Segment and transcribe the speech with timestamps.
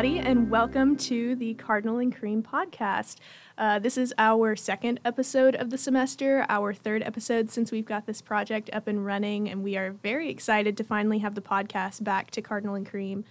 [0.00, 3.16] everybody, and welcome to the Cardinal and Cream podcast.
[3.58, 8.06] Uh, this is our second episode of the semester, our third episode since we've got
[8.06, 12.02] this project up and running, and we are very excited to finally have the podcast
[12.02, 13.26] back to Cardinal and Cream.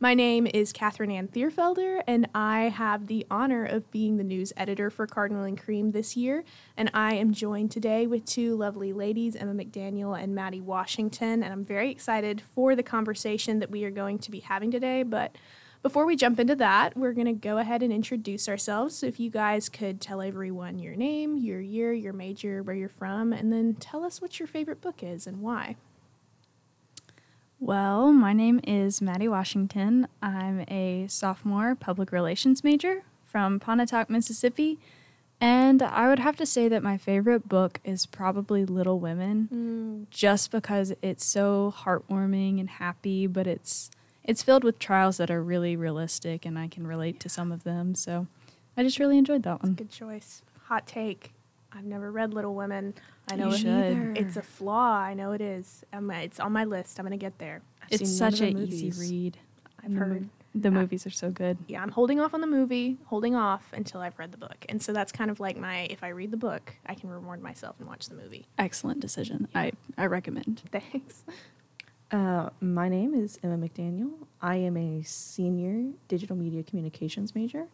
[0.00, 4.50] My name is Katherine Anne Thierfelder, and I have the honor of being the news
[4.56, 6.42] editor for Cardinal and Cream this year.
[6.74, 11.42] And I am joined today with two lovely ladies, Emma McDaniel and Mattie Washington.
[11.42, 15.02] And I'm very excited for the conversation that we are going to be having today.
[15.02, 15.36] But
[15.84, 18.96] before we jump into that, we're going to go ahead and introduce ourselves.
[18.96, 22.88] So if you guys could tell everyone your name, your year, your major, where you're
[22.88, 25.76] from, and then tell us what your favorite book is and why.
[27.60, 30.08] Well, my name is Mattie Washington.
[30.22, 34.78] I'm a sophomore public relations major from Pontotoc, Mississippi.
[35.38, 40.10] And I would have to say that my favorite book is probably Little Women, mm.
[40.10, 43.90] just because it's so heartwarming and happy, but it's
[44.24, 47.64] it's filled with trials that are really realistic and I can relate to some of
[47.64, 47.94] them.
[47.94, 48.26] So
[48.76, 49.74] I just really enjoyed that one.
[49.74, 50.42] good choice.
[50.64, 51.32] Hot take.
[51.72, 52.94] I've never read Little Women.
[53.30, 54.96] I know it, it's a flaw.
[54.96, 55.84] I know it is.
[55.92, 56.98] Um, it's on my list.
[56.98, 57.62] I'm gonna get there.
[57.82, 59.38] I've it's such an easy read.
[59.82, 61.58] I've the heard the movies are so good.
[61.66, 64.80] Yeah, I'm holding off on the movie, holding off until I've read the book, and
[64.80, 65.82] so that's kind of like my.
[65.90, 68.46] If I read the book, I can reward myself and watch the movie.
[68.56, 69.48] Excellent decision.
[69.52, 69.60] Yeah.
[69.60, 70.62] I I recommend.
[70.72, 71.24] Thanks.
[72.10, 74.12] Uh, my name is Emma McDaniel.
[74.40, 77.66] I am a senior digital media communications major.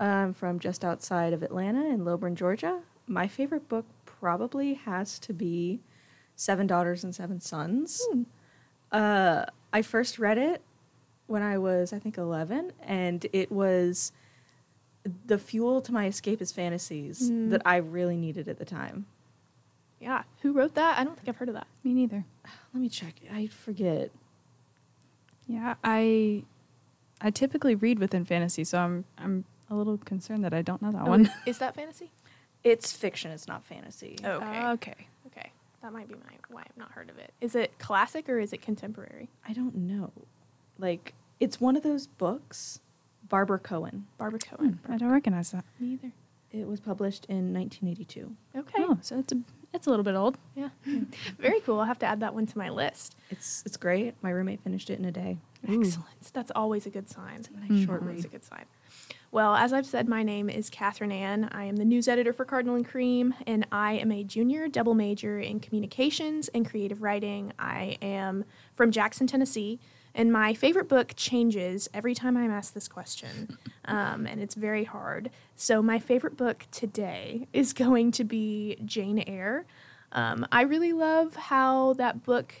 [0.00, 2.80] I'm from just outside of Atlanta in Lilburn, Georgia.
[3.06, 5.80] My favorite book probably has to be
[6.34, 8.06] Seven Daughters and Seven Sons.
[8.10, 8.22] Hmm.
[8.92, 10.62] Uh, I first read it
[11.26, 14.12] when I was, I think, 11, and it was
[15.26, 17.50] the fuel to my escapist fantasies mm.
[17.50, 19.06] that I really needed at the time.
[20.00, 20.22] Yeah.
[20.42, 20.98] Who wrote that?
[20.98, 21.66] I don't think I've heard of that.
[21.84, 22.24] Me neither.
[22.74, 23.14] Let me check.
[23.32, 24.10] I forget.
[25.46, 26.44] Yeah, I
[27.20, 30.92] I typically read within fantasy, so I'm I'm a little concerned that I don't know
[30.92, 31.30] that oh, one.
[31.46, 32.12] Is that fantasy?
[32.64, 33.30] It's fiction.
[33.30, 34.16] It's not fantasy.
[34.24, 34.58] Oh, okay.
[34.58, 35.06] Uh, okay.
[35.28, 35.52] Okay.
[35.82, 37.32] That might be my why I've not heard of it.
[37.40, 39.28] Is it classic or is it contemporary?
[39.46, 40.10] I don't know.
[40.76, 42.80] Like it's one of those books.
[43.28, 44.06] Barbara Cohen.
[44.18, 44.80] Barbara Cohen.
[44.84, 45.64] Hmm, I don't recognize that.
[45.78, 46.12] Me either.
[46.50, 48.34] It was published in 1982.
[48.56, 48.74] Okay.
[48.78, 49.36] Oh, so it's a
[49.72, 50.38] it's a little bit old.
[50.54, 50.70] Yeah.
[51.38, 51.80] Very cool.
[51.80, 53.16] I'll have to add that one to my list.
[53.30, 54.14] It's it's great.
[54.22, 55.38] My roommate finished it in a day.
[55.64, 55.96] Excellent.
[55.96, 56.30] Ooh.
[56.32, 57.36] That's always a good sign.
[57.40, 57.84] It's a nice mm-hmm.
[57.84, 58.10] short read.
[58.10, 58.64] Always a good sign.
[59.32, 61.48] Well, as I've said, my name is Katherine Anne.
[61.52, 64.94] I am the news editor for Cardinal and Cream, and I am a junior double
[64.94, 67.52] major in communications and creative writing.
[67.58, 68.44] I am
[68.74, 69.80] from Jackson, Tennessee,
[70.16, 74.84] and my favorite book changes every time I'm asked this question, um, and it's very
[74.84, 75.30] hard.
[75.54, 79.66] So, my favorite book today is going to be Jane Eyre.
[80.12, 82.54] Um, I really love how that book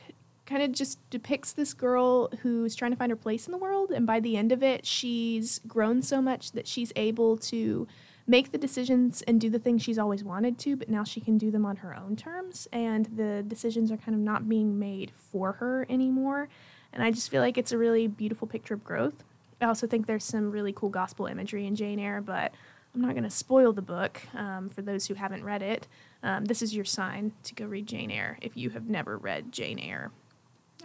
[0.44, 3.90] kind of just depicts this girl who's trying to find her place in the world.
[3.90, 7.88] And by the end of it, she's grown so much that she's able to
[8.26, 11.38] make the decisions and do the things she's always wanted to, but now she can
[11.38, 12.68] do them on her own terms.
[12.72, 16.48] And the decisions are kind of not being made for her anymore.
[16.96, 19.22] And I just feel like it's a really beautiful picture of growth.
[19.60, 22.52] I also think there's some really cool gospel imagery in Jane Eyre, but
[22.94, 25.86] I'm not going to spoil the book um, for those who haven't read it.
[26.22, 29.52] Um, this is your sign to go read Jane Eyre if you have never read
[29.52, 30.10] Jane Eyre.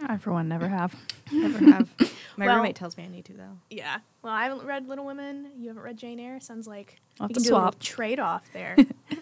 [0.02, 0.94] I, for one, never have.
[1.32, 1.88] never have.
[2.36, 3.58] My well, roommate tells me I need to, though.
[3.70, 3.98] Yeah.
[4.20, 5.48] Well, I haven't read Little Women.
[5.56, 6.40] You haven't read Jane Eyre.
[6.40, 7.76] Sounds like we can do swap.
[7.76, 8.76] a trade off there.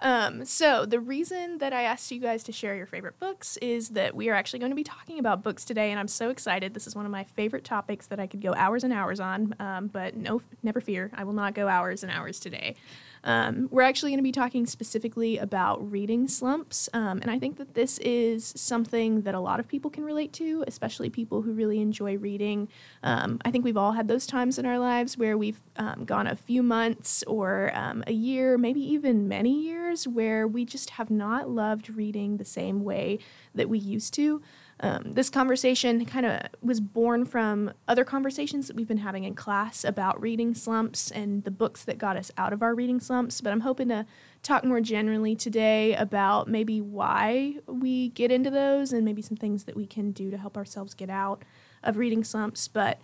[0.00, 3.90] um, so, the reason that I asked you guys to share your favorite books is
[3.90, 6.72] that we are actually going to be talking about books today, and I'm so excited.
[6.72, 9.56] This is one of my favorite topics that I could go hours and hours on,
[9.58, 11.10] um, but no, never fear.
[11.14, 12.76] I will not go hours and hours today.
[13.24, 17.58] Um, we're actually going to be talking specifically about reading slumps, um, and I think
[17.58, 21.52] that this is something that a lot of people can relate to, especially people who
[21.52, 22.68] really enjoy reading.
[23.02, 26.26] Um, I think we've all had those times in our lives where we've um, gone
[26.26, 31.10] a few months or um, a year, maybe even many years, where we just have
[31.10, 33.18] not loved reading the same way
[33.54, 34.40] that we used to.
[34.80, 39.34] Um, this conversation kind of was born from other conversations that we've been having in
[39.34, 43.40] class about reading slumps and the books that got us out of our reading slumps.
[43.40, 44.06] But I'm hoping to
[44.42, 49.64] talk more generally today about maybe why we get into those and maybe some things
[49.64, 51.44] that we can do to help ourselves get out
[51.82, 52.68] of reading slumps.
[52.68, 53.00] But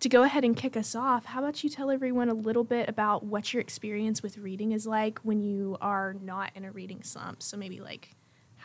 [0.00, 2.88] to go ahead and kick us off, how about you tell everyone a little bit
[2.88, 7.02] about what your experience with reading is like when you are not in a reading
[7.02, 7.42] slump?
[7.42, 8.15] So maybe like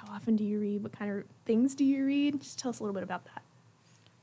[0.06, 0.84] how often do you read?
[0.84, 2.42] What kind of things do you read?
[2.42, 3.44] Just tell us a little bit about that.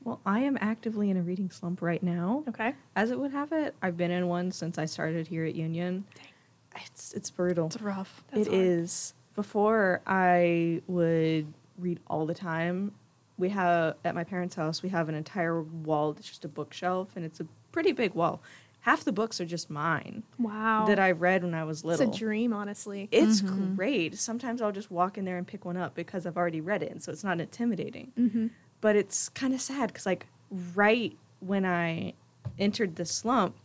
[0.03, 2.43] Well, I am actively in a reading slump right now.
[2.47, 2.73] Okay.
[2.95, 6.05] As it would have it, I've been in one since I started here at Union.
[6.15, 6.83] Dang.
[6.85, 7.67] It's it's brutal.
[7.67, 8.23] It's rough.
[8.31, 9.13] That's it is.
[9.35, 12.93] Before I would read all the time.
[13.37, 17.15] We have at my parents' house we have an entire wall that's just a bookshelf
[17.15, 18.41] and it's a pretty big wall.
[18.81, 20.85] Half the books are just mine Wow.
[20.87, 22.07] that I read when I was little.
[22.07, 23.09] It's a dream, honestly.
[23.11, 23.75] It's Mhm.
[23.75, 24.17] great.
[24.17, 26.91] Sometimes I'll just walk in there and pick one up because I've already read it,
[26.91, 28.11] and so it's not intimidating.
[28.17, 28.47] mm-hmm.
[28.81, 30.27] But it's kind of sad because, like,
[30.73, 32.13] right when I
[32.57, 33.55] entered the slump,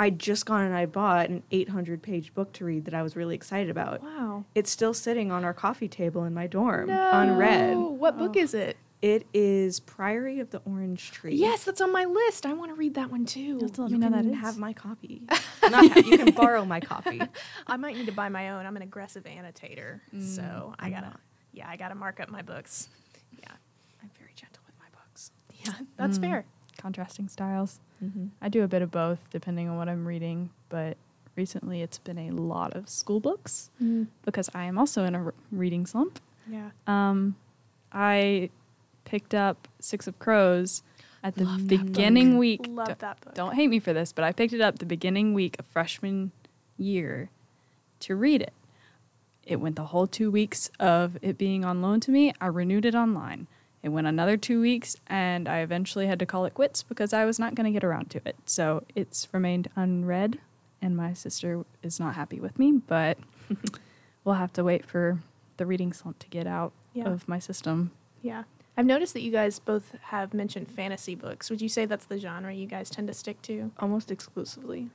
[0.00, 3.16] I'd just gone and I bought an 800 page book to read that I was
[3.16, 4.00] really excited about.
[4.00, 4.44] Wow.
[4.54, 7.10] It's still sitting on our coffee table in my dorm, No.
[7.12, 7.76] unread.
[7.76, 8.40] What book Oh.
[8.40, 8.76] is it?
[9.00, 11.34] It is Priory of the Orange Tree.
[11.36, 12.44] Yes, that's on my list.
[12.44, 13.40] I want to read that one too.
[13.40, 14.40] You'll have to let you me know can that is.
[14.40, 15.22] have my copy.
[15.70, 17.20] Not have, you can borrow my copy.
[17.68, 18.66] I might need to buy my own.
[18.66, 21.06] I'm an aggressive annotator, so Mm, I I'm gotta.
[21.06, 21.20] not.
[21.52, 22.88] Yeah, I gotta mark up my books.
[23.38, 23.50] Yeah,
[24.02, 25.30] I'm very gentle with my books.
[25.64, 26.22] yeah, that's Mm.
[26.22, 26.44] fair.
[26.76, 27.78] Contrasting styles.
[28.04, 28.26] Mm-hmm.
[28.42, 30.96] I do a bit of both depending on what I'm reading, but
[31.36, 33.70] recently it's been a lot of school books
[34.24, 36.18] because I am also in a reading slump.
[36.50, 36.70] Yeah.
[36.88, 37.36] Um,
[37.92, 38.50] I
[39.08, 40.82] picked up Six of Crows
[41.22, 42.40] at the Love that beginning book.
[42.40, 42.66] week.
[42.68, 43.34] Love Don't- that book.
[43.34, 46.30] Don't hate me for this, but I picked it up the beginning week of freshman
[46.76, 47.30] year
[48.00, 48.52] to read it.
[49.44, 52.32] It went the whole two weeks of it being on loan to me.
[52.40, 53.46] I renewed it online.
[53.82, 57.24] It went another two weeks, and I eventually had to call it quits because I
[57.24, 58.36] was not going to get around to it.
[58.44, 60.38] So it's remained unread,
[60.82, 63.16] and my sister is not happy with me, but
[64.24, 65.18] we'll have to wait for
[65.56, 67.08] the reading slump to get out Yeah.
[67.08, 67.92] of my system.
[68.20, 68.44] Yeah.
[68.78, 71.50] I've noticed that you guys both have mentioned fantasy books.
[71.50, 73.72] Would you say that's the genre you guys tend to stick to?
[73.80, 74.88] Almost exclusively.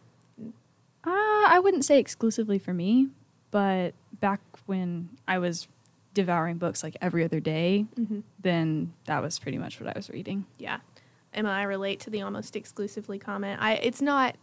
[1.06, 3.10] Uh, I wouldn't say exclusively for me,
[3.52, 5.68] but back when I was
[6.14, 8.22] devouring books like every other day, Mm-hmm.
[8.40, 10.46] then that was pretty much what I was reading.
[10.58, 10.78] Yeah.
[11.34, 13.60] Emma, I relate to the almost exclusively comment.
[13.62, 14.36] I it's not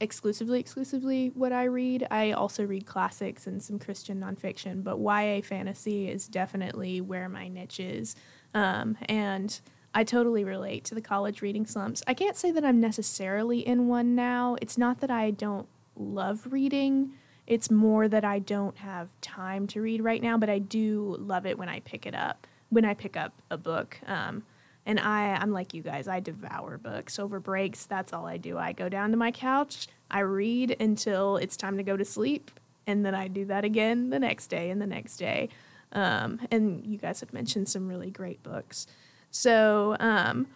[0.00, 2.06] exclusively exclusively what I read.
[2.10, 7.48] I also read classics and some Christian nonfiction, but YA fantasy is definitely where my
[7.48, 8.14] niche is.
[8.54, 9.60] Um, and
[9.94, 12.02] I totally relate to the college reading slumps.
[12.06, 14.56] I can't say that I'm necessarily in one now.
[14.60, 17.12] It's not that I don't love reading.
[17.46, 21.46] It's more that I don't have time to read right now, but I do love
[21.46, 22.46] it when I pick it up.
[22.68, 24.42] When I pick up a book, um,
[24.84, 26.08] and I, I'm like you guys.
[26.08, 27.86] I devour books over breaks.
[27.86, 28.58] That's all I do.
[28.58, 29.88] I go down to my couch.
[30.10, 32.50] I read until it's time to go to sleep,
[32.86, 35.48] and then I do that again the next day and the next day.
[35.92, 38.86] Um, and you guys have mentioned some really great books.
[39.30, 40.46] So, um,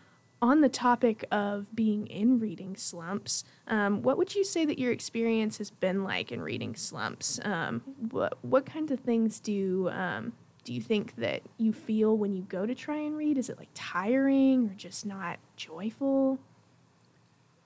[0.42, 4.90] on the topic of being in reading slumps, um, what would you say that your
[4.90, 7.38] experience has been like in reading slumps?
[7.44, 10.32] Um, what what kinds of things do um,
[10.64, 13.38] do you think that you feel when you go to try and read?
[13.38, 16.38] Is it like tiring or just not joyful?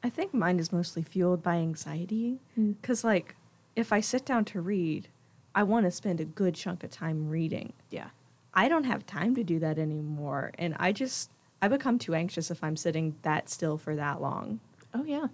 [0.03, 2.39] I think mine is mostly fueled by anxiety.
[2.59, 2.77] Mm.
[2.81, 3.37] Because, like,
[3.75, 5.09] if I sit down to read,
[5.55, 7.73] I want to spend a good chunk of time reading.
[7.91, 8.09] Yeah.
[8.55, 10.53] I don't have time to do that anymore.
[10.59, 11.31] And I just,
[11.62, 14.61] I become too anxious if I'm sitting that still for that long.
[14.93, 15.27] Oh yeah.
[15.27, 15.31] So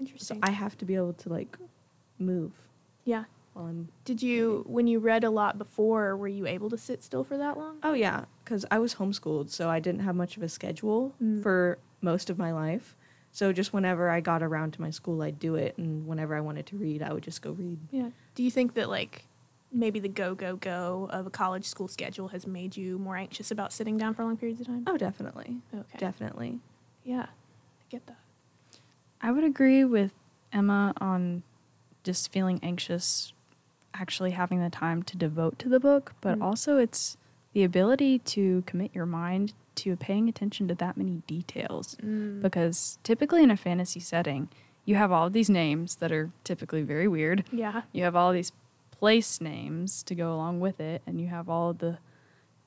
[0.00, 0.40] Interesting.
[0.42, 1.56] I have to be able to, like,
[2.18, 2.52] move
[3.04, 3.24] yeah.
[3.52, 3.88] while I'm.
[4.04, 6.16] Did you when you read a lot before?
[6.16, 7.78] Were you able to sit still for that long?
[7.82, 8.24] Oh, yeah.
[8.44, 11.42] Because I was homeschooled, so I didn't have much of a schedule Mm.
[11.42, 12.96] for most of my life.
[13.30, 15.76] So just whenever I got around to my school, I'd do it.
[15.78, 17.78] And whenever I wanted to read, I would just go read.
[17.90, 18.10] Yeah.
[18.34, 19.24] Do you think that like
[19.74, 23.50] maybe the go go go of a college school schedule has made you more anxious
[23.50, 24.84] about sitting down for long periods of time?
[24.86, 25.56] Oh, definitely.
[25.74, 25.98] okay.
[25.98, 26.60] Definitely.
[27.04, 27.26] Yeah.
[27.26, 28.16] I get that.
[29.20, 30.12] I would agree with
[30.52, 31.42] Emma on
[32.04, 33.32] just feeling anxious
[33.92, 36.42] actually having the time to devote to the book, but Mm.
[36.42, 37.16] also it's
[37.52, 41.96] the ability to commit your mind to paying attention to that many details.
[42.02, 42.42] Mm.
[42.42, 44.48] Because typically in a fantasy setting,
[44.84, 47.44] you have all of these names that are typically very weird.
[47.52, 47.82] Yeah.
[47.92, 48.52] You have all these
[48.98, 51.98] place names to go along with it, and you have all of the.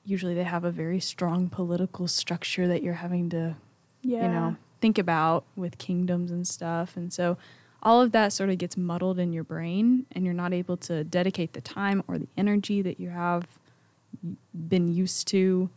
[0.04, 3.56] Usually, they have a very strong political structure that you're having to
[4.02, 4.22] Yeah.
[4.22, 7.36] you know think about with kingdoms and stuff and so
[7.82, 11.02] all of that sort of gets muddled in your brain and you're not able to
[11.02, 13.58] dedicate the time or the energy that you have
[14.68, 15.68] been used to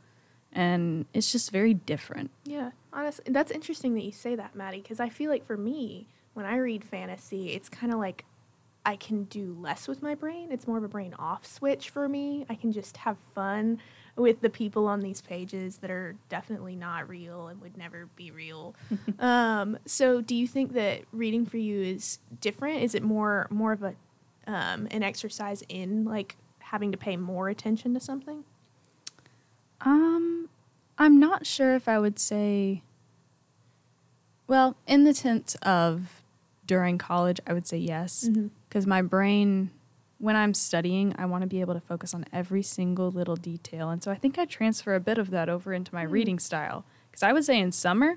[0.54, 5.00] and it's just very different Yeah, honestly, that's interesting that you say that, Mattie, because
[5.00, 8.24] I feel like for me, when I read fantasy, it's kind of like
[8.86, 10.52] I can do less with my brain.
[10.52, 12.46] It's more of a brain off switch for me.
[12.50, 13.80] I can just have fun
[14.16, 18.32] with the people on these pages that are definitely not real and would never be
[18.32, 18.76] real.
[19.20, 22.82] um, so, do you think that reading for you is different?
[22.82, 23.96] Is it more more of a
[24.48, 28.44] um, an exercise in like having to pay more attention to something?
[29.86, 30.50] um
[30.98, 32.82] i'm not sure if i would say
[34.48, 36.21] well in the sense of
[36.72, 38.30] during college i would say yes
[38.70, 39.70] because my brain
[40.20, 43.90] when i'm studying i want to be able to focus on every single little detail
[43.90, 46.12] and so i think i transfer a bit of that over into my Mm.
[46.12, 48.12] reading style because i would say in summer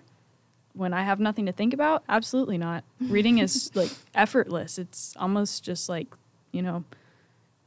[0.76, 2.82] when I have nothing to think about, absolutely not.
[2.98, 4.76] Reading is like effortless.
[4.76, 6.08] It's almost just like,
[6.50, 6.82] you know,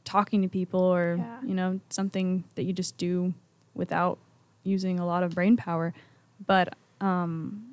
[0.04, 1.38] talking to people or, Yeah.
[1.42, 3.32] you know, something that you just do
[3.74, 4.18] without
[4.62, 5.94] using a lot of brain power.
[6.46, 7.67] But, um,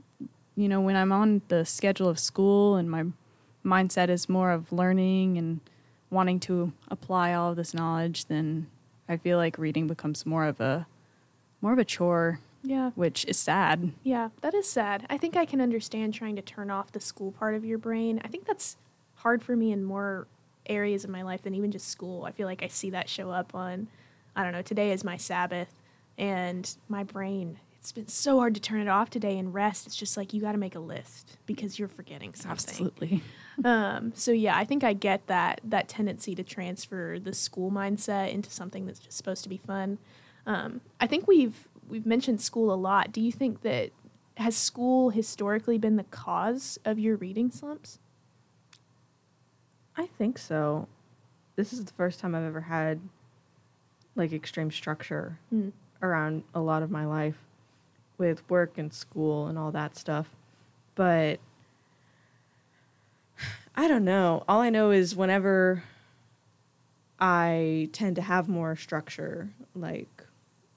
[0.55, 3.05] you know, when I'm on the schedule of school and my
[3.65, 5.59] mindset is more of learning and
[6.09, 8.67] wanting to apply all of this knowledge, then
[9.09, 10.87] I feel like reading becomes more of a
[11.61, 12.91] more of a chore, Yeah.
[12.95, 13.91] which is sad.
[14.03, 15.05] Yeah, that is sad.
[15.09, 18.21] I think I can understand trying to turn off the school part of your brain.
[18.23, 18.77] I think that's
[19.15, 20.27] hard for me in more
[20.67, 22.23] areas of my life than even just school.
[22.25, 23.87] I feel like I see that show up on,
[24.35, 25.69] I don't know, today is my Sabbath,
[26.17, 29.85] and my brain, it's been so hard to turn it off today and rest.
[29.85, 32.51] It's just like you got to make a list because you're forgetting something.
[32.51, 33.21] Absolutely.
[33.63, 38.33] Um, so yeah, I think I get that that tendency to transfer the school mindset
[38.33, 39.97] into something that's just supposed to be fun.
[40.45, 43.13] Um, I think we've we've mentioned school a lot.
[43.13, 43.91] Do you think that
[44.35, 47.99] has school historically been the cause of your reading slumps?
[49.95, 50.89] I think so.
[51.55, 52.99] This is the first time I've ever had
[54.17, 55.71] like extreme structure Mm.
[56.01, 57.37] around a lot of my life
[58.17, 60.29] with work and school and all that stuff.
[60.95, 61.39] But
[63.75, 64.43] I don't know.
[64.47, 65.83] All I know is whenever
[67.19, 70.23] I tend to have more structure, like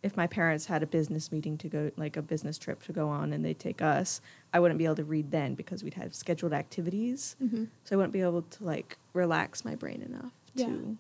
[0.03, 3.09] if my parents had a business meeting to go, like a business trip to go
[3.09, 4.21] on, and they take us,
[4.53, 7.37] I wouldn't be able to read then because we'd have scheduled activities.
[7.43, 7.65] Mm-hmm.
[7.85, 10.67] So I wouldn't be able to like relax my brain enough Yeah.
[10.67, 10.97] to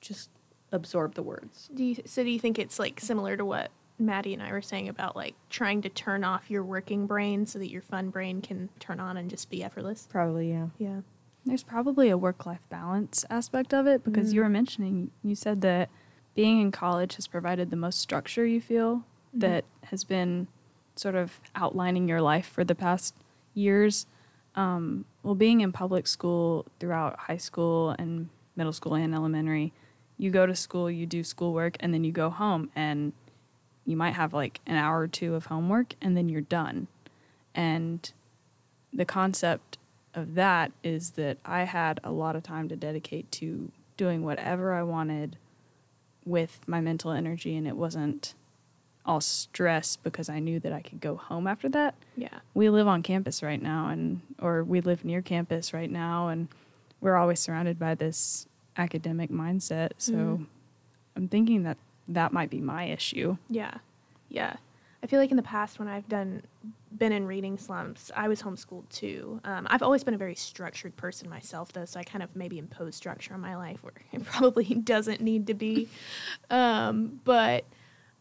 [0.00, 0.30] just
[0.72, 1.68] absorb the words.
[1.74, 4.62] Do you, so do you think it's like similar to what Mattie and I were
[4.62, 8.42] saying about like trying to turn off your working brain so that your fun brain
[8.42, 10.06] can turn on and just be effortless?
[10.10, 10.68] Probably, yeah.
[10.78, 11.00] Yeah.
[11.44, 14.44] There's probably a work life balance aspect of it because you Mm.
[14.44, 15.88] were mentioning, you said that
[16.34, 19.40] being in college has provided the most structure you feel Mhm.
[19.40, 20.48] that has been
[20.96, 23.14] sort of outlining your life for the past
[23.54, 24.06] years.
[24.54, 29.72] Um, well, being in public school throughout high school and middle school and elementary,
[30.18, 33.12] you go to school, you do schoolwork, and then you go home and
[33.86, 36.88] you might have like an hour or two of homework and then you're done.
[37.54, 38.10] And
[38.92, 39.78] the concept
[40.14, 44.72] of that is that I had a lot of time to dedicate to doing whatever
[44.74, 45.36] I wanted
[46.24, 48.34] with my mental energy, and it wasn't
[49.04, 51.94] all stress because I knew that I could go home after that.
[52.16, 52.40] Yeah.
[52.54, 56.48] We live on campus right now, and or we live near campus right now, and
[57.00, 59.92] we're always surrounded by this academic mindset.
[59.98, 60.46] So Mhm.
[61.14, 63.36] I'm thinking that that might be my issue.
[63.48, 63.74] Yeah.
[64.28, 64.56] Yeah.
[65.02, 66.42] I feel like in the past when I've done
[66.96, 69.40] been in reading slumps, I was homeschooled too.
[69.44, 72.58] Um, I've always been a very structured person myself, though, so I kind of maybe
[72.58, 75.88] impose structure on my life where it probably doesn't need to be.
[76.50, 77.64] Um, but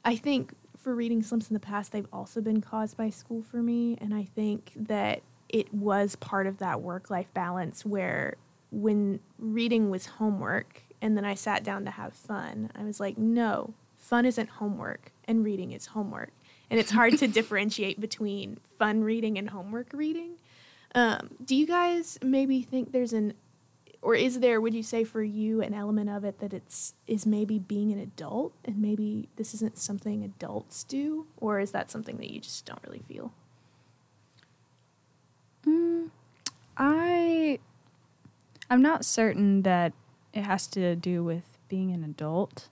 [0.04, 3.58] I think for reading slumps in the past, they've also been caused by school for
[3.58, 8.36] me, and I think that it was part of that work-life balance where
[8.72, 13.16] when reading was homework and then I sat down to have fun, I was like,
[13.16, 16.32] no, fun isn't homework and reading is homework.
[16.68, 20.32] And it's hard to differentiate between fun reading and homework reading.
[20.96, 23.36] Um, do you guys maybe think there's an,
[24.02, 27.28] or is there, would you say for you, an element of it that it's, is
[27.28, 31.28] maybe being an adult and maybe this isn't something adults do?
[31.38, 33.32] Or is that something that you just don't really feel?
[35.68, 36.10] Mm,
[36.76, 37.60] I
[38.72, 39.94] I'm not certain that
[40.36, 42.68] it has to do with being an adult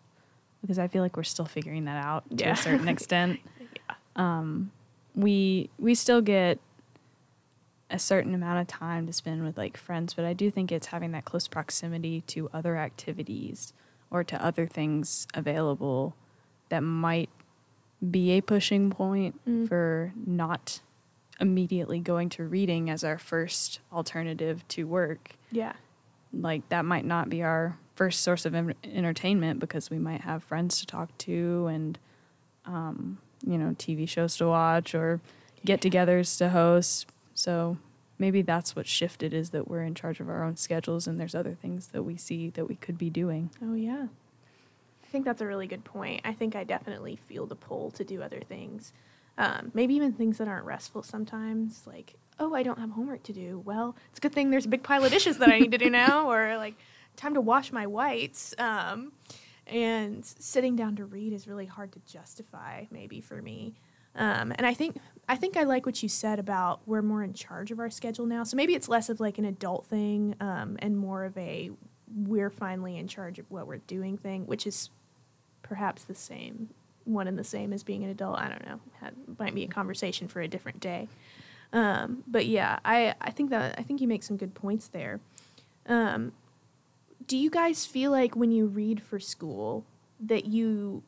[0.61, 3.39] because I feel like we're still figuring that out to a certain extent.
[3.89, 3.95] Yeah.
[4.15, 4.71] Um,
[5.15, 6.59] we we still get
[7.89, 10.87] a certain amount of time to spend with like friends, but I do think it's
[10.87, 13.73] having that close proximity to other activities
[14.11, 16.15] or to other things available
[16.69, 17.29] that might
[18.11, 19.67] be a pushing point Mm.
[19.67, 20.81] for not
[21.39, 25.31] immediately going to reading as our first alternative to work.
[25.51, 25.73] Yeah.
[26.33, 30.43] Like that might not be our first source of en- entertainment because we might have
[30.43, 31.99] friends to talk to and
[32.65, 35.21] um, you know TV shows to watch or
[35.65, 37.07] get-togethers to host.
[37.33, 37.77] So
[38.17, 41.35] maybe that's what shifted is that we're in charge of our own schedules and there's
[41.35, 43.49] other things that we see that we could be doing.
[43.61, 44.07] Oh yeah.
[45.03, 46.21] I think that's a really good point.
[46.25, 48.93] I think I definitely feel the pull to do other things.
[49.37, 53.33] Um, maybe even things that aren't restful sometimes, like, oh, I don't have homework to
[53.33, 53.61] do.
[53.65, 55.77] Well, it's a good thing there's a big pile of dishes that I need to
[55.77, 56.75] do now, or like,
[57.15, 58.53] time to wash my whites.
[58.57, 59.11] Um,
[59.65, 63.75] and sitting down to read is really hard to justify, maybe for me.
[64.15, 64.97] Um, and I think
[65.27, 68.25] I think I like what you said about we're more in charge of our schedule
[68.25, 68.43] now.
[68.43, 71.71] So maybe it's less of like an adult thing um, and more of a
[72.15, 74.91] we're finally in charge of what we're doing thing, which is
[75.63, 76.69] perhaps the same
[77.05, 78.39] one and the same as being an adult.
[78.39, 78.79] I don't know.
[79.01, 81.07] That might be a conversation for a different day.
[81.71, 85.19] Um, but yeah, I, I think that I think you make some good points there.
[85.87, 86.31] Um,
[87.27, 89.85] do you guys feel like when you read for school
[90.19, 91.03] that you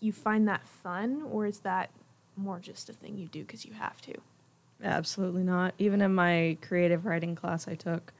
[0.00, 1.90] you find that fun, or is that
[2.36, 4.14] more just a thing you do because you have to?
[4.82, 5.74] Absolutely not.
[5.78, 8.12] Even in my creative writing class I took,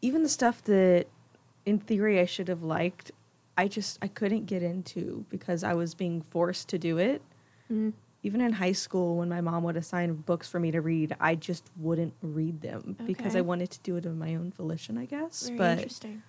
[0.00, 1.06] even the stuff that
[1.66, 3.10] in theory I should have liked,
[3.56, 7.22] I just I couldn't get into because I was being forced to do it.
[7.70, 7.90] Mm-hmm.
[8.22, 11.34] Even in high school when my mom would assign books for me to read, I
[11.34, 15.04] just wouldn't read them because I wanted to do it of my own volition, I
[15.04, 15.42] guess.
[15.48, 16.22] Very but interesting.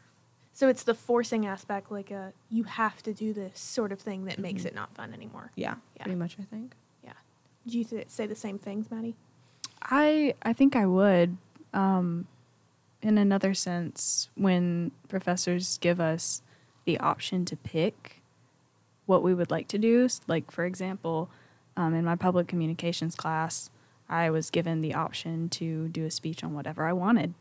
[0.52, 4.26] So it's the forcing aspect, like a you have to do this sort of thing
[4.26, 4.68] that makes Mhm.
[4.68, 5.52] it not fun anymore.
[5.56, 6.04] yeah, Yeah.
[6.04, 6.76] pretty much I think.
[7.04, 7.14] Yeah.
[7.66, 9.16] Do you th- say the same things, Mattie?
[9.82, 11.38] I I think I would.
[11.74, 12.28] Um,
[13.02, 16.42] in another sense, when professors give us
[16.86, 18.22] the option to pick
[19.06, 21.30] what we would like to do, like for example,
[21.78, 23.70] um, in my public communications class,
[24.10, 27.34] I was given the option to do a speech on whatever I wanted.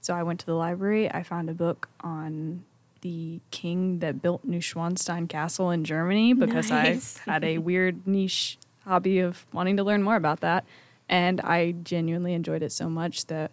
[0.00, 1.10] So I went to the library.
[1.10, 2.64] I found a book on
[3.00, 7.20] the king that built Neuschwanstein Castle in Germany because Nice.
[7.26, 10.64] I had a weird niche hobby of wanting to learn more about that.
[11.08, 13.50] And I genuinely enjoyed it so much that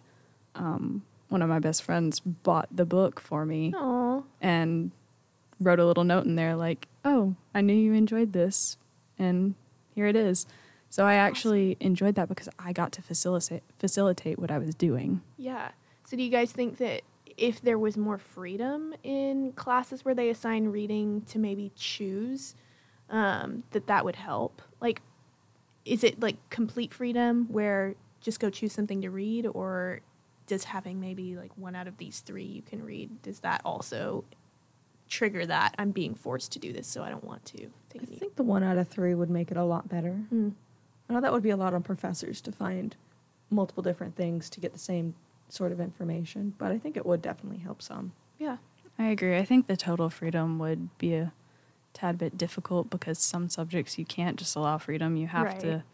[0.54, 4.90] um, one of my best friends bought the book for me Oh, and
[5.60, 8.76] wrote a little note in there like, "Oh, I knew you enjoyed this,
[9.18, 9.54] and
[9.94, 10.46] here it is."
[10.90, 15.22] So I actually enjoyed that because I got to facilitate facilitate what I was doing.
[15.36, 15.70] yeah.
[16.04, 17.02] So do you guys think that
[17.36, 22.54] if there was more freedom in classes where they assign reading to maybe choose,
[23.10, 24.62] um, that that would help?
[24.80, 25.02] Like,
[25.84, 30.00] is it like complete freedom where just go choose something to read, or
[30.46, 34.24] does having maybe like one out of these three you can read does that also
[35.08, 37.66] trigger that I'm being forced to do this so I don't want to?
[38.00, 40.16] I think the one out of three would make it a lot better.
[40.32, 40.52] Mm.
[41.08, 42.94] I know that would be a lot on professors to find
[43.50, 45.14] multiple different things to get the same
[45.48, 48.12] sort of information, but I think it would definitely help some.
[48.38, 48.56] Yeah.
[48.98, 49.36] I agree.
[49.36, 51.32] I think the total freedom would be a
[51.94, 55.16] tad bit difficult because some subjects you can't just allow freedom.
[55.16, 55.60] You have Right.
[55.60, 55.84] to,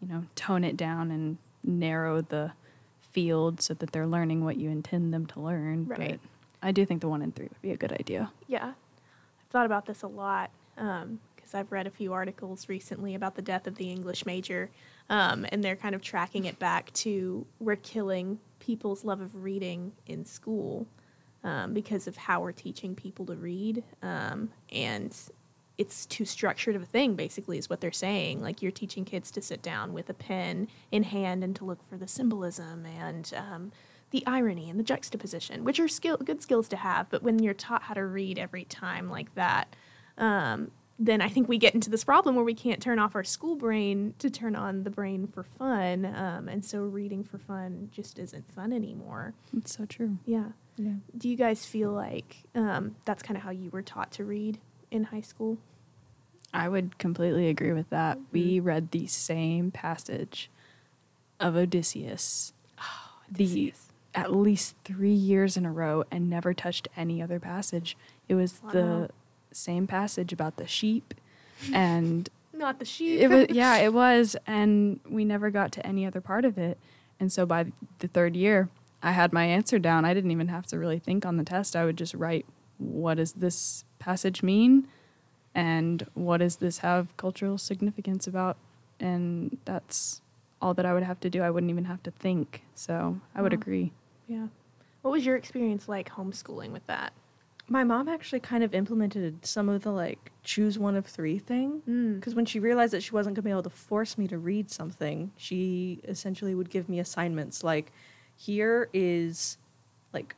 [0.00, 2.52] you know, tone it down and narrow the
[3.00, 5.86] field so that they're learning what you intend them to learn.
[5.86, 6.20] Right.
[6.22, 6.28] But
[6.62, 8.30] I do think the one in three would be a good idea.
[8.46, 13.34] Yeah, I've thought about this a lot because I've read a few articles recently about
[13.34, 14.70] the death of the English major,
[15.10, 19.92] um, and they're kind of tracking it back to we're killing people's love of reading
[20.06, 20.86] in school
[21.44, 25.16] um, because of how we're teaching people to read, um, and
[25.78, 27.16] it's too structured of a thing.
[27.16, 28.40] Basically, is what they're saying.
[28.40, 31.86] Like you're teaching kids to sit down with a pen in hand and to look
[31.88, 33.72] for the symbolism and um,
[34.12, 37.10] the irony and the juxtaposition, which are skill good skills to have.
[37.10, 39.74] But when you're taught how to read every time like that,
[40.16, 43.24] um, then I think we get into this problem where we can't turn off our
[43.24, 47.88] school brain to turn on the brain for fun, um, and so reading for fun
[47.90, 49.34] just isn't fun anymore.
[49.56, 50.18] It's so true.
[50.24, 50.50] Yeah.
[50.76, 50.94] Yeah.
[51.16, 54.58] Do you guys feel like um, that's kind of how you were taught to read
[54.90, 55.58] in high school?
[56.54, 58.18] I would completely agree with that.
[58.30, 60.50] We read the same passage
[61.40, 63.81] of Odysseus, Oh the Odysseus.
[64.14, 67.96] At least three years in a row, and never touched any other passage.
[68.28, 68.70] It was Wow.
[68.72, 69.10] the
[69.52, 71.14] same passage about the sheep,
[71.72, 73.20] and Not the sheep.
[73.20, 76.78] it was yeah, it was, and we never got to any other part of it.
[77.18, 77.66] And so by
[78.00, 78.68] the third year,
[79.02, 80.04] I had my answer down.
[80.04, 81.74] I didn't even have to really think on the test.
[81.74, 82.44] I would just write,
[82.78, 84.88] "What does this passage mean?"
[85.54, 88.56] and what does this have cultural significance about?
[88.98, 90.22] And that's
[90.62, 91.42] all that I would have to do.
[91.42, 92.62] I wouldn't even have to think.
[92.74, 93.58] So I would Wow.
[93.58, 93.92] agree.
[94.26, 94.46] Yeah.
[95.02, 97.12] What was your experience like homeschooling with that?
[97.68, 101.82] My mom actually kind of implemented some of the like choose one of three thing.
[101.88, 102.16] Mm.
[102.16, 104.38] Because when she realized that she wasn't going to be able to force me to
[104.38, 107.92] read something, she essentially would give me assignments like,
[108.36, 109.58] here is
[110.12, 110.34] like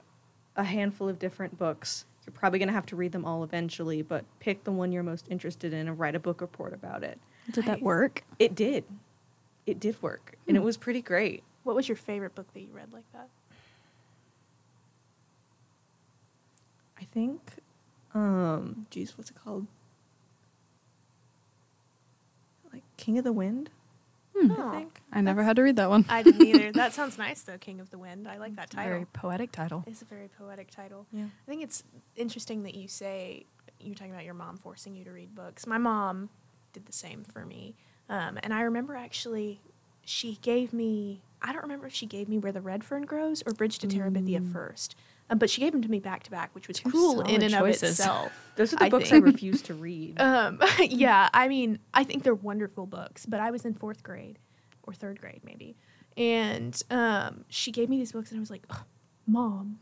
[0.57, 2.05] a handful of different books.
[2.27, 5.03] You're probably going to have to read them all eventually, but pick the one you're
[5.03, 7.19] most interested in and write a book report about it.
[7.53, 8.25] Did that work?
[8.39, 8.85] It did.
[9.67, 10.37] It did work.
[10.47, 11.43] And it was pretty great.
[11.65, 13.29] What was your favorite book that you read like that?
[17.15, 17.41] Think,
[18.13, 19.67] um, geez, what's it called?
[22.73, 23.71] Like King of the Wind,
[24.37, 24.51] Hmm.
[24.51, 25.01] I think.
[25.13, 26.05] I never had to read that one.
[26.09, 26.73] I didn't either.
[26.75, 28.27] that sounds nice though, King of the Wind.
[28.27, 28.91] I like that title.
[28.91, 29.85] Very poetic title.
[29.87, 31.07] It's a very poetic title.
[31.13, 31.27] Yeah.
[31.27, 31.85] I think it's
[32.17, 33.47] interesting that you say
[33.81, 35.67] you're talking about your mom forcing you to read books.
[35.69, 36.31] My mom
[36.73, 37.77] did the same for me,
[38.09, 39.61] um, and I remember actually
[40.05, 41.21] she gave me.
[41.41, 43.87] I don't remember if she gave me Where the Red Fern Grows or Bridge to
[43.87, 44.51] Terabithia Mm.
[44.53, 44.97] first,
[45.31, 47.43] Um, but she gave them to me back to back, which was Two cool in
[47.43, 47.83] and choices.
[47.83, 48.53] of itself.
[48.57, 49.25] Those are the I books think.
[49.25, 50.17] I refuse to read.
[50.21, 54.39] Um, yeah, I mean, I think they're wonderful books, but I was in fourth grade
[54.83, 55.77] or third grade maybe,
[56.17, 58.85] and um, she gave me these books, and I was like, "Ugh,
[59.27, 59.79] "Mom,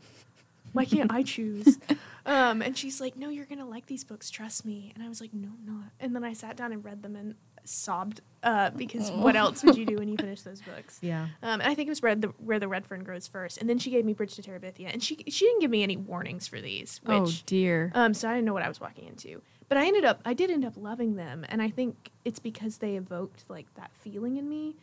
[0.71, 1.77] why can't I choose?"
[2.25, 5.19] um, and she's like, "No, you're gonna like these books, trust me." And I was
[5.19, 8.69] like, "No, I'm not." And then I sat down and read them and sobbed uh,
[8.71, 10.99] because what else would you do when you finish those books?
[11.01, 11.27] yeah.
[11.41, 13.69] Um, and I think it was read the, where the red fern grows first, and
[13.69, 16.47] then she gave me Bridge to Terabithia, and she she didn't give me any warnings
[16.47, 17.91] for these, which oh dear.
[17.95, 19.41] um, so I didn't know what I was walking into.
[19.69, 22.77] But I ended up, I did end up loving them, and I think it's because
[22.77, 24.75] they evoked like that feeling in me.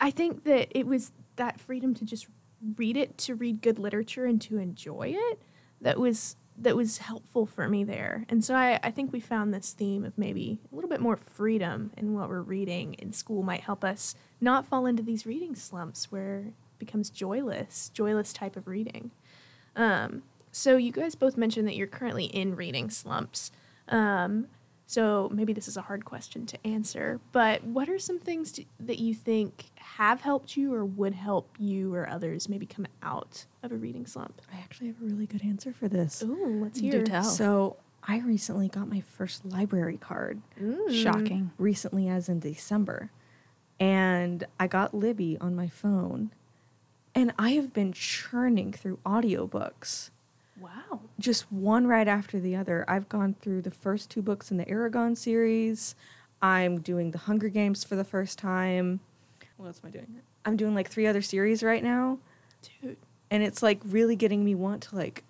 [0.00, 2.26] I think that it was that freedom to just
[2.76, 5.42] read it, to read good literature, and to enjoy it
[5.80, 8.24] that was that was helpful for me there.
[8.28, 11.16] And so I, I think we found this theme of maybe a little bit more
[11.16, 15.56] freedom in what we're reading in school might help us not fall into these reading
[15.56, 19.10] slumps where it becomes joyless, joyless type of reading.
[19.74, 23.50] Um, so you guys both mentioned that you're currently in reading slumps.
[23.88, 24.46] Um,
[24.94, 28.64] so maybe this is a hard question to answer, but what are some things to,
[28.78, 33.46] that you think have helped you or would help you or others maybe come out
[33.64, 34.40] of a reading slump?
[34.52, 36.22] I actually have a really good answer for this.
[36.22, 37.02] Ooh, let's Do hear.
[37.02, 37.24] tell.
[37.24, 40.40] So I recently got my first library card.
[40.62, 41.02] Mm.
[41.02, 41.50] Shocking.
[41.58, 43.10] Recently, as in December,
[43.80, 46.30] and I got Libby on my phone,
[47.16, 50.10] and I have been churning through audiobooks.
[50.64, 51.00] Wow.
[51.20, 52.84] just one right after the other.
[52.88, 55.94] I've gone through the first two books in the Eragon series.
[56.40, 59.00] I'm doing the Hunger Games for the first time.
[59.56, 60.20] What else am I doing?
[60.44, 62.18] I'm doing like three other series right now,
[62.82, 62.96] Dude.
[63.30, 65.22] and it's like really getting me want to like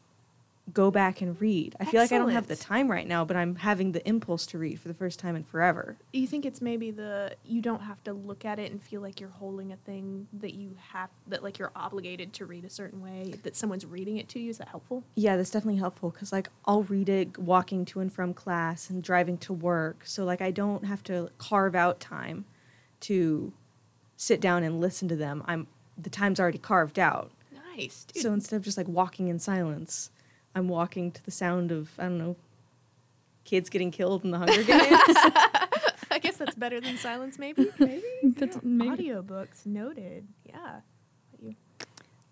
[0.72, 1.76] go back and read.
[1.78, 4.46] I feel like I don't have the time right now, but I'm having the impulse
[4.46, 5.96] to read for the first time in forever.
[6.12, 9.20] You think it's maybe the you don't have to look at it and feel like
[9.20, 13.02] you're holding a thing that you have that like you're obligated to read a certain
[13.02, 14.50] way that someone's reading it to you.
[14.50, 15.04] Is that helpful?
[15.14, 19.02] Yeah, that's definitely helpful because like I'll read it walking to and from class and
[19.02, 20.02] driving to work.
[20.06, 22.46] So like I don't have to carve out time
[23.00, 23.52] to
[24.16, 25.42] sit down and listen to them.
[25.46, 25.66] I'm
[25.98, 27.30] the time's already carved out.
[27.76, 28.04] Nice.
[28.04, 28.22] Dude.
[28.22, 30.10] So instead of just like walking in silence,
[30.54, 32.36] I'm walking to the sound of I don't know
[33.44, 34.90] kids getting killed in the Hunger Games.
[36.10, 37.66] I guess that's better than silence, maybe.
[37.78, 38.02] Maybe.
[38.22, 38.60] That's- Yeah.
[38.62, 39.08] maybe.
[39.08, 40.26] Audiobooks noted.
[40.48, 40.80] Yeah.
[41.42, 41.54] You.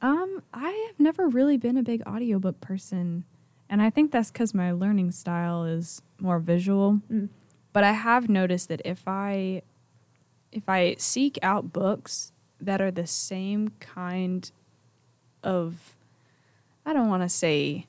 [0.00, 3.24] Um, I have never really been a big audiobook person,
[3.68, 7.00] and I think that's because my learning style is more visual.
[7.12, 7.28] Mm.
[7.72, 9.62] But I have noticed that if I
[10.52, 14.50] if I seek out books that are the same kind
[15.42, 15.94] of
[16.86, 17.86] I don't want to say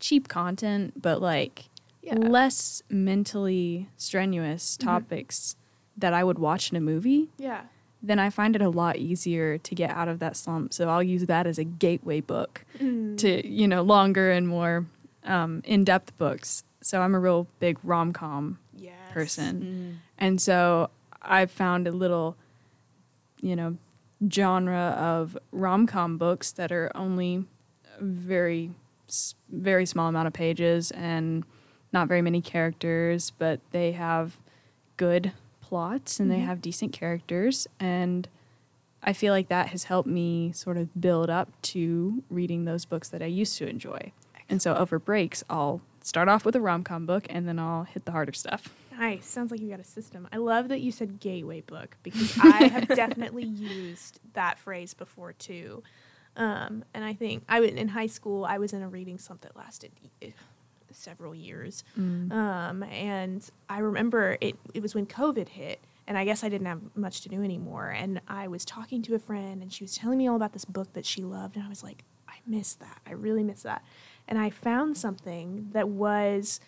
[0.00, 1.68] cheap content, but like
[2.02, 2.14] Yeah.
[2.16, 4.84] less mentally strenuous Mhm.
[4.84, 5.56] topics
[5.96, 7.62] that I would watch in a movie, Yeah.
[8.02, 10.72] then I find it a lot easier to get out of that slump.
[10.72, 13.18] So I'll use that as a gateway book Mm.
[13.18, 14.86] to, you know, longer and more
[15.22, 16.64] um, in depth books.
[16.80, 18.94] So I'm a real big rom com yes.
[19.12, 19.60] person.
[19.62, 20.08] Mm.
[20.16, 20.88] And so
[21.20, 22.36] I've found a little,
[23.42, 23.76] you know,
[24.32, 27.44] genre of rom com books that are only
[28.00, 28.70] very,
[29.50, 31.44] very small amount of pages and
[31.92, 34.36] not very many characters, but they have
[34.96, 36.44] good plots and they Mhm.
[36.46, 37.66] have decent characters.
[37.78, 38.28] And
[39.02, 43.08] I feel like that has helped me sort of build up to reading those books
[43.08, 44.12] that I used to enjoy.
[44.48, 47.84] And so over breaks, I'll start off with a rom com book and then I'll
[47.84, 48.74] hit the harder stuff.
[48.98, 49.26] Nice.
[49.26, 50.28] Sounds like you got a system.
[50.32, 55.32] I love that you said gateway book because I have definitely used that phrase before
[55.32, 55.82] too.
[56.40, 58.44] Um, and I think I was in high school.
[58.44, 60.30] I was in a reading slump that lasted eh,
[60.90, 61.84] several years.
[62.32, 64.56] Um, and I remember it.
[64.74, 67.90] It was when COVID hit, and I guess I didn't have much to do anymore.
[67.90, 70.64] And I was talking to a friend, and she was telling me all about this
[70.64, 73.00] book that she loved, and I was like, I miss that.
[73.06, 73.84] I really miss that.
[74.26, 76.60] And I found something that was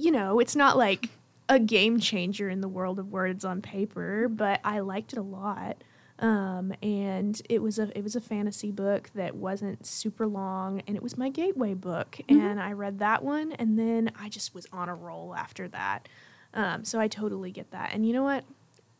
[0.00, 1.10] you know, it's not like
[1.48, 5.22] a game changer in the world of words on paper, but I liked it a
[5.22, 5.84] lot.
[6.20, 10.94] Um, and it was a it was a fantasy book that wasn't super long, and
[10.94, 12.18] it was my gateway book.
[12.28, 16.08] And I read that one, and then I just was on a roll after that.
[16.52, 17.90] Um, so I totally get that.
[17.94, 18.44] And you know what?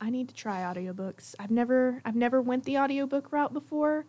[0.00, 1.34] I need to try audiobooks.
[1.38, 4.06] I've never I've never went the audiobook route before,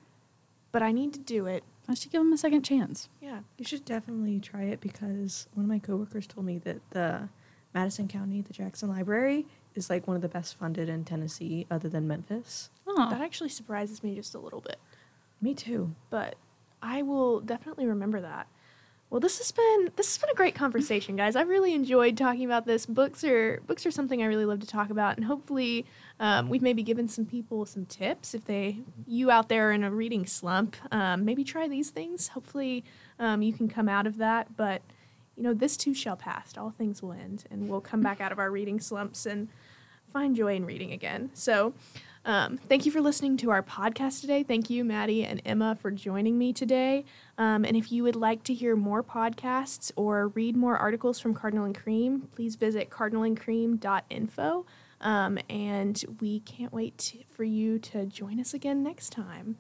[0.72, 1.64] but I need to do it.
[1.90, 3.10] I should give them a second chance.
[3.20, 3.40] Yeah.
[3.58, 7.28] You should definitely try it because one of my coworkers told me that the
[7.74, 11.90] Madison County, the Jackson Library, is like one of the best funded in Tennessee, other
[11.90, 12.70] than Memphis.
[12.88, 14.78] Oh, That actually surprises me just a little bit.
[15.42, 15.96] Me too.
[16.10, 16.36] but
[16.84, 18.48] I will definitely remember that.
[19.12, 21.36] Well, this has been this has been a great conversation, guys.
[21.36, 22.86] I really enjoyed talking about this.
[22.86, 25.86] Books are books are something I really love to talk about, and hopefully,
[26.20, 28.34] um, we've maybe given some people some tips.
[28.34, 32.30] If they you out there are in a reading slump, um, maybe try these things.
[32.30, 32.86] Hopefully,
[33.20, 34.56] um, you can come out of that.
[34.56, 34.82] But,
[35.36, 36.58] you know, this too shall pass.
[36.58, 39.48] All things will end, and we'll come back out of our reading slumps and
[40.12, 41.32] find joy in reading again.
[41.34, 41.74] So,
[42.24, 44.44] um, thank you for listening to our podcast today.
[44.44, 47.06] Thank you, Mattie and Emma, for joining me today.
[47.38, 51.34] Um, and if you would like to hear more podcasts or read more articles from
[51.34, 54.66] Cardinal and Cream, please visit cardinalandcream.info.
[55.02, 59.58] Um, and we can't wait to, for you to join us again next time.